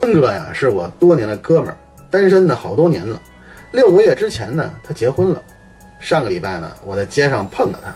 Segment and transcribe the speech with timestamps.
[0.00, 1.76] 春哥呀，是我多年的哥们儿，
[2.10, 3.20] 单身呢好多年了。
[3.70, 5.40] 六个月之前呢，他结婚了。
[6.00, 7.94] 上个礼拜呢，我在街上碰到他，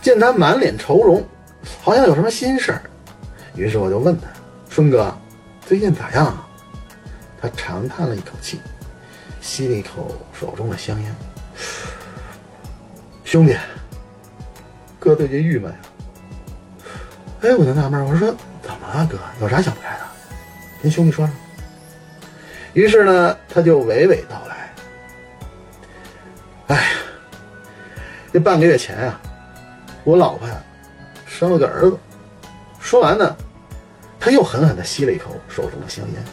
[0.00, 1.22] 见他满脸愁容，
[1.82, 2.82] 好像有什么心事儿。
[3.54, 4.26] 于是我就问他
[4.70, 5.14] ：“春哥，
[5.66, 6.48] 最近咋样啊？”
[7.40, 8.58] 他长叹了一口气，
[9.42, 11.14] 吸了一口手中的香烟。
[13.24, 13.54] 兄弟，
[14.98, 15.78] 哥最近郁闷呀。
[17.42, 19.18] 哎，我就纳闷，我说怎么了，哥？
[19.42, 20.09] 有啥想不开的？
[20.82, 21.34] 跟兄弟说说。
[22.72, 24.74] 于是呢，他就娓娓道来
[26.68, 26.82] ：“哎呀，
[28.32, 29.20] 这半个月前啊，
[30.04, 30.54] 我老婆呀
[31.26, 31.98] 生了个儿子。”
[32.78, 33.36] 说完呢，
[34.18, 36.24] 他又狠狠的吸了一口手中的香烟。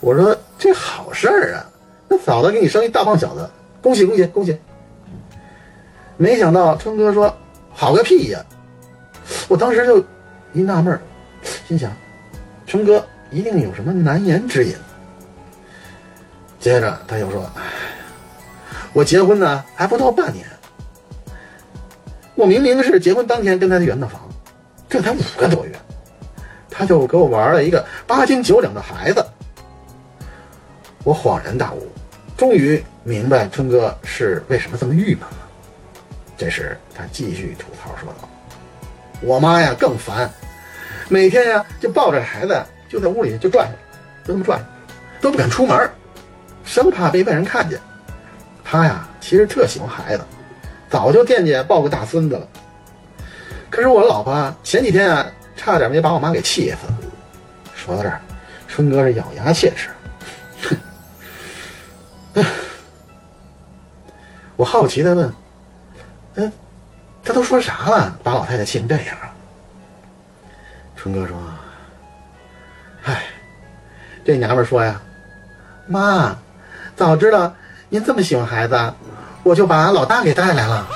[0.00, 1.64] 我说：“这好事儿啊，
[2.08, 3.48] 那嫂子给你生一大胖小子，
[3.80, 4.60] 恭喜恭喜恭喜！”
[6.18, 7.34] 没想到春哥说
[7.72, 8.44] ：“好个屁呀！”
[9.48, 10.04] 我当时就
[10.52, 10.98] 一纳闷，
[11.68, 11.92] 心想：
[12.66, 14.74] 春哥一定有什么难言之隐。
[16.58, 17.62] 接着他又说：“哎，
[18.92, 20.46] 我结婚呢还不到半年，
[22.34, 24.20] 我明明是结婚当天跟他圆的房，
[24.88, 25.72] 这才五个多月，
[26.70, 29.24] 他就给我玩了一个八斤九两的孩子。”
[31.04, 31.86] 我恍然大悟，
[32.34, 35.36] 终于明白春哥是为什么这么郁闷了。
[36.38, 38.26] 这时他继续吐槽说道
[39.20, 40.30] ：“我妈呀更烦，
[41.08, 43.74] 每天呀就抱着孩子就在屋里就转悠，
[44.26, 44.64] 就这么转悠，
[45.20, 45.90] 都不敢出门，
[46.64, 47.80] 生怕被外人看见。
[48.62, 50.24] 她呀其实特喜欢孩子，
[50.88, 52.46] 早就惦记抱个大孙子了。
[53.70, 55.26] 可是我老婆前几天啊
[55.56, 56.76] 差点没把我妈给气死。”
[57.74, 58.20] 说到这儿，
[58.66, 59.90] 春哥是咬牙切齿，
[62.34, 62.42] 哼。
[64.56, 65.32] 我好奇的问。
[66.36, 66.52] 嗯，
[67.24, 68.16] 他都说啥了？
[68.22, 69.16] 把老太太气成这样？
[70.96, 71.36] 春哥说
[73.04, 73.24] ：“哎，
[74.24, 75.00] 这娘们说呀，
[75.86, 76.36] 妈，
[76.96, 77.52] 早知道
[77.88, 78.94] 您这么喜欢孩子，
[79.42, 80.86] 我就把老大给带来了。”